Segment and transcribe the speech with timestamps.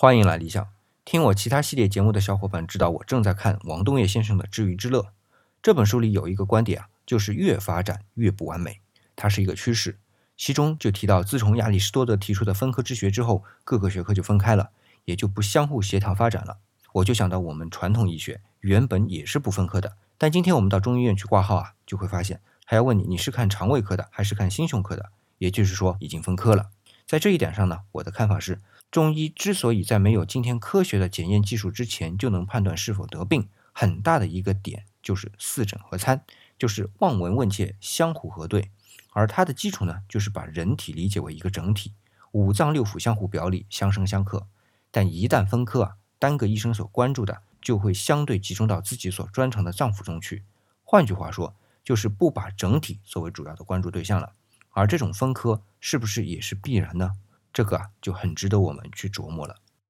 [0.00, 0.64] 欢迎来理想。
[1.04, 5.00] 听我其他系列节目的小伙伴知道，我正在看王东岳先生的《知鱼之乐》
[5.60, 8.80] 这本书里有一个观点啊，就是越发展越不完美，
[9.16, 9.98] 它是一个趋势。
[10.36, 14.70] 其中就提到，自从亚里士多德提出的分科之学之后，各个学科就分开了，
[15.04, 16.58] 也就不相互协调发展了。
[16.92, 26.70] 我就想到我们传统医学原本也是不分科的，但今天我们到中医院去挂号啊，就会发现还要问你你是看肠胃科的还是看心胸科的，也就是说已经分科了。
[27.08, 28.60] 在这一点上呢，我的看法是。
[28.90, 36.22] 中医之所以在没有今天科学的检验技术之前就能判断是否得病，很大的一个点就是四诊合参，
[36.58, 38.70] 就是望闻问切相互核对。
[39.14, 41.94] 而它的基础呢，就是把人体理解为一个整体，
[42.32, 44.46] 五脏六腑相互表里，相生相克。
[44.90, 50.44] 但一旦分科啊，单个医生所关注的就会相对集中到自己所专长的脏腑中去。
[50.84, 54.32] 换句话说，就是不把整体作为主要的关注对象了。
[54.78, 57.10] 而这种分科是不是也是必然呢？
[57.52, 59.56] 这个啊，就很值得我们去琢磨了。